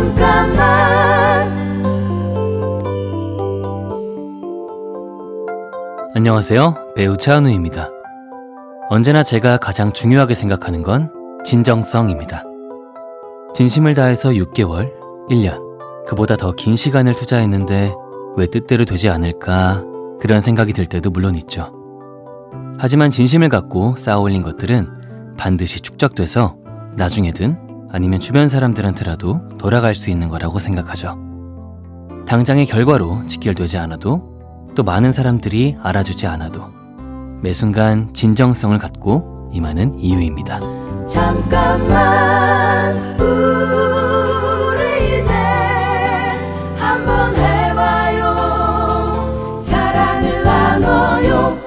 잠깐만 0.00 1.50
안녕하세요. 6.14 6.74
배우 6.96 7.18
차은우입니다. 7.18 7.90
언제나 8.88 9.22
제가 9.22 9.58
가장 9.58 9.92
중요하게 9.92 10.34
생각하는 10.34 10.82
건 10.82 11.12
진정성입니다. 11.44 12.44
진심을 13.54 13.94
다해서 13.94 14.30
6개월, 14.30 14.90
1년, 15.28 15.60
그보다 16.08 16.36
더 16.36 16.52
긴 16.52 16.76
시간을 16.76 17.12
투자했는데 17.14 17.92
왜 18.38 18.46
뜻대로 18.46 18.86
되지 18.86 19.10
않을까 19.10 19.84
그런 20.18 20.40
생각이 20.40 20.72
들 20.72 20.86
때도 20.86 21.10
물론 21.10 21.34
있죠. 21.34 21.74
하지만 22.78 23.10
진심을 23.10 23.50
갖고 23.50 23.96
쌓아 23.96 24.18
올린 24.18 24.42
것들은 24.42 24.88
반드시 25.36 25.80
축적돼서 25.80 26.56
나중에든 26.96 27.69
아니면 27.92 28.20
주변 28.20 28.48
사람들한테라도 28.48 29.58
돌아갈 29.58 29.94
수 29.94 30.10
있는 30.10 30.28
거라고 30.28 30.58
생각하죠. 30.58 31.16
당장의 32.26 32.66
결과로 32.66 33.24
직결되지 33.26 33.78
않아도 33.78 34.70
또 34.76 34.84
많은 34.84 35.12
사람들이 35.12 35.76
알아주지 35.82 36.26
않아도 36.28 36.68
매 37.42 37.52
순간 37.52 38.12
진정성을 38.14 38.76
갖고 38.78 39.50
임하는 39.52 39.98
이유입니다. 39.98 40.60
잠깐만 41.08 42.94
우리 43.18 45.18
이제 45.18 45.32
한번 46.78 47.34
해봐요 47.34 49.60
사랑을 49.62 50.42
나눠요 50.44 51.58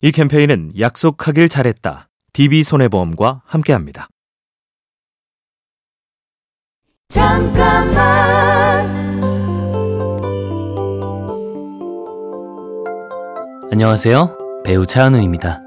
이 0.00 0.10
캠페인은 0.12 0.70
약속하길 0.78 1.50
잘했다. 1.50 2.08
DB손해보험과 2.32 3.42
함께합니다. 3.44 4.08
잠깐만 7.08 8.86
안녕하세요. 13.72 14.62
배우 14.62 14.84
차은우입니다. 14.84 15.62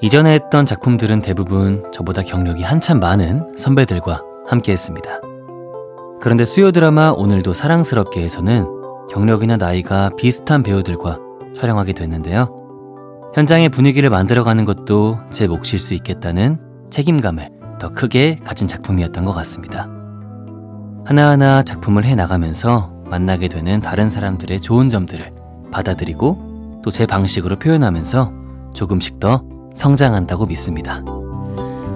이전에 0.00 0.34
했던 0.34 0.66
작품들은 0.66 1.22
대부분 1.22 1.84
저보다 1.92 2.22
경력이 2.22 2.64
한참 2.64 2.98
많은 2.98 3.52
선배들과 3.56 4.22
함께 4.48 4.72
했습니다. 4.72 5.20
그런데 6.20 6.44
수요 6.44 6.72
드라마 6.72 7.10
오늘도 7.10 7.52
사랑스럽게에서는 7.52 8.66
경력이나 9.08 9.56
나이가 9.58 10.10
비슷한 10.16 10.64
배우들과 10.64 11.20
촬영하게 11.56 11.92
됐는데요. 11.92 12.48
현장의 13.34 13.68
분위기를 13.68 14.10
만들어가는 14.10 14.64
것도 14.64 15.18
제 15.30 15.46
몫일 15.46 15.78
수 15.78 15.94
있겠다는 15.94 16.58
책임감을 16.90 17.50
더 17.78 17.90
크게 17.92 18.40
가진 18.44 18.66
작품이었던 18.66 19.24
것 19.24 19.30
같습니다. 19.30 20.05
하나하나 21.06 21.62
작품을 21.62 22.04
해 22.04 22.14
나가면서 22.14 22.90
만나게 23.06 23.48
되는 23.48 23.80
다른 23.80 24.10
사람들의 24.10 24.60
좋은 24.60 24.88
점들을 24.88 25.32
받아들이고 25.70 26.80
또 26.84 26.90
제 26.90 27.04
방식으로 27.06 27.56
표현하면서 27.58 28.72
조금씩 28.72 29.18
더 29.18 29.42
성장한다고 29.74 30.46
믿습니다. 30.46 31.02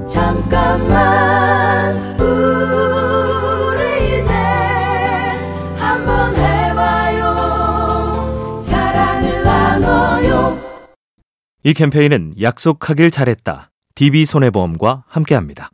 잠깐만 0.08 1.96
우리 2.20 4.18
이제 4.20 4.32
한번 5.78 6.34
해봐요 6.34 7.36
사랑을 8.62 9.42
나눠요 9.44 10.58
이 11.62 11.72
캠페인은 11.72 12.34
약속하길 12.40 13.12
잘했다. 13.12 13.70
DB손해보험과 13.94 15.04
함께합니다. 15.06 15.70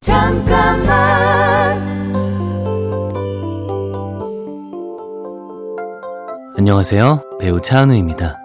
잠깐만 0.00 1.78
안녕하세요. 6.56 7.22
배우 7.38 7.60
차은우입니다. 7.60 8.38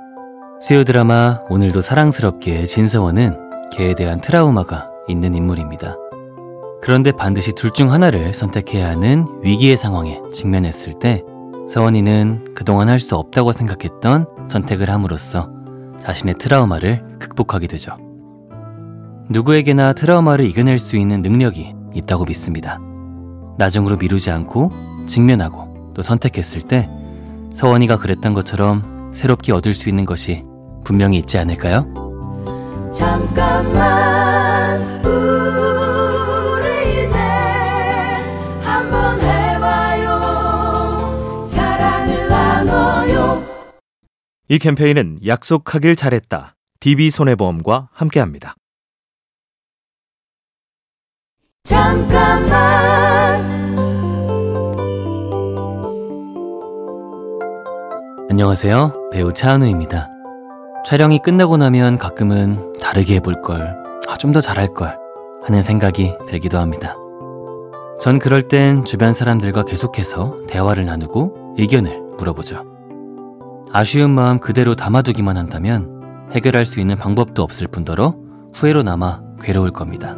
수요 0.62 0.84
드라마 0.84 1.40
오늘도 1.50 1.80
사랑스럽게 1.82 2.66
진서원은 2.66 3.70
개에 3.72 3.96
대한 3.96 4.20
트라우마가 4.20 4.90
있는 5.08 5.34
인물입니다. 5.34 5.96
그런데 6.82 7.12
반드시 7.14 7.54
둘 7.54 7.72
중 7.72 7.92
하나를 7.92 8.34
선택해야 8.34 8.90
하는 8.90 9.26
위기의 9.42 9.78
상황에 9.78 10.22
직면했을 10.34 11.00
때 11.00 11.24
서원이는 11.70 12.54
그동안 12.56 12.90
할 12.90 13.00
수 13.00 13.16
없다고 13.16 13.54
생각했던 13.54 14.26
선택을 14.50 14.90
함으로써 14.90 15.50
자신의 16.02 16.36
트라우마를 16.36 17.02
극복하게 17.20 17.68
되죠. 17.68 17.98
누구에게나 19.30 19.94
트라우마를 19.94 20.46
이겨낼 20.46 20.78
수 20.78 20.98
있는 20.98 21.22
능력이 21.22 21.74
있다고 21.94 22.26
믿습니다. 22.26 22.80
나중으로 23.58 23.98
미루지 23.98 24.32
않고 24.32 25.06
직면하고 25.08 25.92
또 25.96 26.02
선택했을 26.02 26.62
때 26.62 26.90
서원이가 27.54 27.98
그랬던 27.98 28.34
것처럼 28.34 29.12
새롭게 29.14 29.54
얻을 29.54 29.74
수 29.74 29.90
있는 29.90 30.06
것이 30.06 30.44
분명히 30.84 31.18
있지 31.18 31.38
않을까요? 31.38 31.88
잠깐만 32.94 34.82
우리 35.06 37.06
이제 37.06 37.18
한번 38.62 39.20
해봐요 39.22 41.48
사랑을 41.48 42.28
나눠요 42.28 43.44
이 44.50 44.60
캠페인은 44.60 45.20
약속하길 45.26 45.96
잘했다. 45.96 46.56
DB손해보험과 46.82 47.90
함께합니다. 47.92 48.56
잠깐만 51.66 53.44
안녕하세요. 58.30 59.10
배우 59.12 59.34
차은우입니다. 59.34 60.10
촬영이 60.86 61.20
끝나고 61.24 61.58
나면 61.58 61.98
가끔은 61.98 62.74
다르게 62.80 63.16
해볼 63.16 63.42
걸, 63.42 63.76
아, 64.08 64.16
좀 64.18 64.32
더 64.32 64.40
잘할 64.42 64.74
걸 64.76 64.98
하는 65.44 65.62
생각이 65.64 66.14
들기도 66.28 66.60
합니다. 66.60 66.96
전 68.00 68.20
그럴 68.20 68.44
땐 68.44 68.84
주변 68.86 69.12
사람들과 69.14 69.64
계속해서 69.66 70.38
대화를 70.48 70.86
나누고 70.86 71.56
의견을 71.58 72.02
물어보죠. 72.20 72.64
아쉬운 73.72 74.12
마음 74.12 74.38
그대로 74.40 74.76
담아두기만 74.76 75.36
한다면 75.38 76.30
해결할 76.32 76.66
수 76.66 76.80
있는 76.80 76.96
방법도 76.96 77.42
없을 77.42 77.68
뿐더러 77.68 78.16
후회로 78.54 78.84
남아 78.84 79.22
괴로울 79.42 79.72
겁니다. 79.72 80.16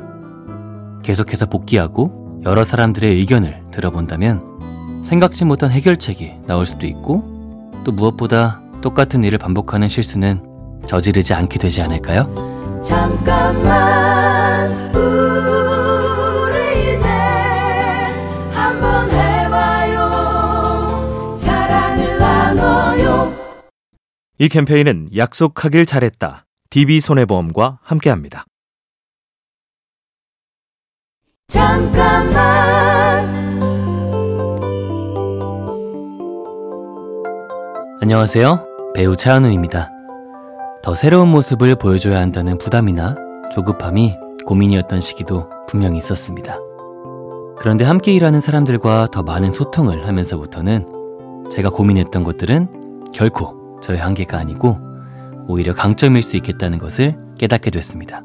계속해서 1.07 1.45
복귀하고 1.45 2.41
여러 2.44 2.66
사람들의 2.66 3.16
의견을 3.16 3.63
들어본다면 3.72 5.03
생각지 5.06 5.45
못한 5.45 5.72
해결책이 5.72 6.41
나올 6.47 6.66
수도 6.66 6.85
있고 6.85 7.72
또 7.85 7.94
무엇보다 7.94 8.59
똑같은 8.81 9.23
일을 9.23 9.38
반복하는 9.38 9.88
실수는 9.88 10.44
저지르지 10.85 11.34
않게 11.34 11.59
되지 11.59 11.81
않을까요? 11.81 12.29
잠깐만 12.84 14.69
우리 14.94 16.97
이제 16.97 17.07
한번 18.51 19.09
해봐요 19.09 20.12
사랑을 21.38 22.18
나눠요 22.18 23.34
이 24.39 24.50
캠페인은 24.50 25.07
약속하길 25.16 25.85
잘했다. 25.85 26.44
DB손해보험과 26.69 27.79
함께합니다. 27.81 28.44
잠깐만 31.47 33.25
안녕하세요. 38.01 38.67
배우 38.93 39.15
차은우입니다. 39.15 39.89
더 40.83 40.93
새로운 40.93 41.29
모습을 41.29 41.75
보여줘야 41.75 42.19
한다는 42.19 42.57
부담이나 42.57 43.15
조급함이 43.53 44.17
고민이었던 44.45 44.99
시기도 44.99 45.49
분명히 45.69 45.99
있었습니다. 45.99 46.57
그런데 47.57 47.85
함께 47.85 48.13
일하는 48.13 48.41
사람들과 48.41 49.07
더 49.11 49.23
많은 49.23 49.53
소통을 49.53 50.05
하면서부터는 50.05 51.47
제가 51.50 51.69
고민했던 51.69 52.25
것들은 52.25 53.11
결코 53.13 53.79
저의 53.81 54.00
한계가 54.00 54.38
아니고 54.38 54.77
오히려 55.47 55.73
강점일 55.73 56.21
수 56.23 56.35
있겠다는 56.35 56.77
것을 56.77 57.17
깨닫게 57.39 57.71
됐습니다. 57.71 58.21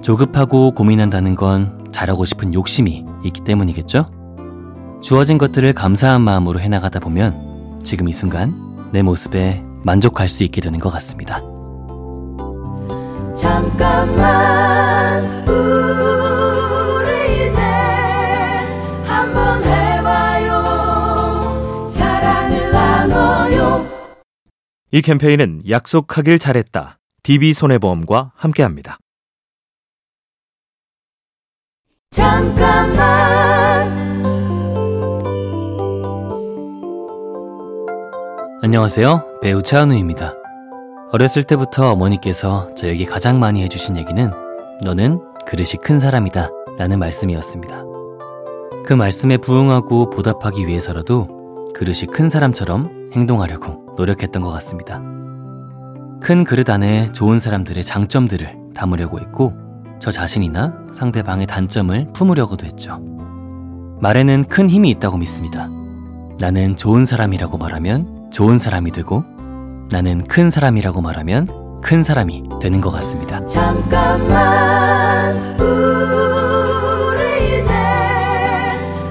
조급하고 0.00 0.70
고민한다는 0.70 1.34
건 1.34 1.77
잘하고 1.98 2.24
싶은 2.24 2.54
욕심이 2.54 3.04
있기 3.24 3.42
때문이겠죠? 3.42 4.08
주어진 5.02 5.36
것들을 5.36 5.72
감사한 5.72 6.22
마음으로 6.22 6.60
해나가다 6.60 7.00
보면 7.00 7.80
지금 7.82 8.08
이 8.08 8.12
순간 8.12 8.54
내 8.92 9.02
모습에 9.02 9.60
만족할 9.82 10.28
수 10.28 10.44
있게 10.44 10.60
되는 10.60 10.78
것 10.78 10.90
같습니다. 10.90 11.40
잠깐만 13.36 15.24
우리 15.48 17.48
이제 17.48 17.60
한번 19.04 19.64
해봐요 19.64 20.60
사랑을 21.90 22.70
나눠요 22.70 23.84
이 24.92 25.02
캠페인은 25.02 25.62
약속하길 25.68 26.38
잘했다. 26.38 27.00
DB손해보험과 27.24 28.30
함께합니다. 28.36 28.98
잠깐만 32.10 32.98
안녕하세요. 38.62 39.40
배우 39.40 39.62
차은우입니다. 39.62 40.34
어렸을 41.12 41.44
때부터 41.44 41.92
어머니께서 41.92 42.74
저에게 42.74 43.04
가장 43.04 43.38
많이 43.38 43.62
해주신 43.62 43.96
얘기는 43.96 44.30
너는 44.84 45.20
그릇이 45.46 45.72
큰 45.82 46.00
사람이다 46.00 46.50
라는 46.76 46.98
말씀이었습니다. 46.98 47.84
그 48.84 48.94
말씀에 48.94 49.36
부응하고 49.36 50.10
보답하기 50.10 50.66
위해서라도 50.66 51.28
그릇이 51.74 52.06
큰 52.12 52.28
사람처럼 52.28 53.10
행동하려고 53.14 53.94
노력했던 53.96 54.42
것 54.42 54.50
같습니다. 54.50 55.00
큰 56.20 56.44
그릇 56.44 56.68
안에 56.68 57.12
좋은 57.12 57.38
사람들의 57.38 57.84
장점들을 57.84 58.72
담으려고 58.74 59.20
했고 59.20 59.67
저 59.98 60.10
자신이나 60.10 60.72
상대방의 60.94 61.46
단점을 61.46 62.12
품으려고도 62.12 62.66
했죠. 62.66 62.98
말에는 64.00 64.44
큰 64.44 64.70
힘이 64.70 64.90
있다고 64.90 65.16
믿습니다. 65.18 65.68
나는 66.38 66.76
좋은 66.76 67.04
사람이라고 67.04 67.58
말하면 67.58 68.30
좋은 68.30 68.58
사람이 68.58 68.92
되고 68.92 69.24
나는 69.90 70.22
큰 70.24 70.50
사람이라고 70.50 71.00
말하면 71.00 71.80
큰 71.80 72.04
사람이 72.04 72.44
되는 72.60 72.80
것 72.80 72.90
같습니다. 72.92 73.44
잠깐만 73.46 75.36
우리 75.60 77.60
이제 77.60 77.72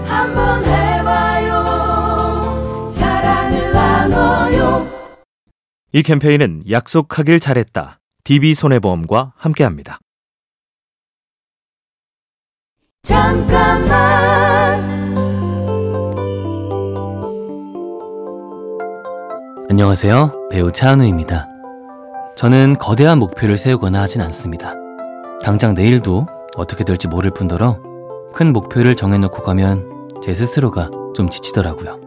한번 0.05 0.63
해봐요 0.63 2.91
사랑을 2.91 3.71
나눠요 3.73 4.87
이 5.91 6.03
캠페인은 6.03 6.63
약속하길 6.69 7.39
잘했다. 7.39 7.99
DB손해보험과 8.23 9.33
함께합니다. 9.35 9.99
잠깐만 13.07 14.83
안녕하세요. 19.69 20.49
배우 20.51 20.71
차은우입니다. 20.73 21.47
저는 22.35 22.75
거대한 22.77 23.19
목표를 23.19 23.55
세우거나 23.57 24.01
하진 24.01 24.19
않습니다. 24.21 24.73
당장 25.41 25.73
내일도 25.73 26.25
어떻게 26.57 26.83
될지 26.83 27.07
모를 27.07 27.31
뿐더러 27.31 27.79
큰 28.33 28.51
목표를 28.51 28.95
정해놓고 28.97 29.41
가면 29.41 29.85
제 30.21 30.33
스스로가 30.33 30.89
좀 31.15 31.29
지치더라고요. 31.29 32.01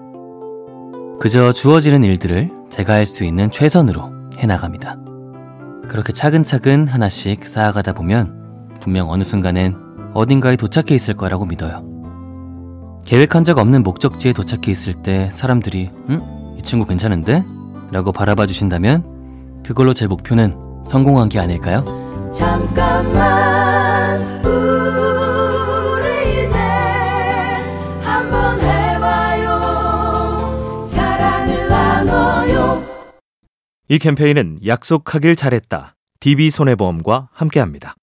그저 1.19 1.51
주어지는 1.53 2.05
일들을 2.05 2.51
제가 2.69 2.93
할 2.93 3.07
수 3.07 3.25
있는 3.25 3.51
최선으로 3.51 4.03
해나갑니다. 4.39 4.97
그렇게 5.89 6.13
차근차근 6.13 6.89
하나씩 6.89 7.47
쌓아가다 7.47 7.95
보면 7.95 8.39
분명 8.83 9.09
어느 9.11 9.25
순간엔 9.25 9.90
어딘가에 10.15 10.57
도착해 10.57 10.95
있을 10.95 11.15
거라고 11.15 11.47
믿어요. 11.47 11.85
계획한 13.07 13.45
적 13.45 13.59
없는 13.59 13.83
목적지에 13.83 14.33
도착해 14.33 14.71
있을 14.71 14.95
때 14.95 15.29
사람들이 15.33 15.91
응? 16.11 16.55
이 16.59 16.63
친구 16.63 16.87
괜찮은데? 16.87 17.45
라고 17.91 18.13
바라봐 18.13 18.47
주신다면 18.47 19.63
그걸로 19.65 19.93
제 19.93 20.07
목표는 20.07 20.55
성공한 20.87 21.29
게 21.29 21.39
아닐까요? 21.39 21.85
잠깐만 22.33 24.21
우리 24.45 26.45
이제 26.45 26.57
한번 28.03 28.61
해봐요 28.61 29.61
사랑을 30.89 31.69
나눠요 31.69 32.83
이 33.89 33.99
캠페인은 33.99 34.59
약속하길 34.67 35.35
잘했다. 35.35 35.95
DB손해보험과 36.21 37.31
함께합니다. 37.33 37.95